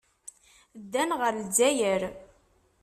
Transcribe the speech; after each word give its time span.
Ddan 0.81 1.11
ɣer 1.19 1.33
Lezzayer. 1.35 2.01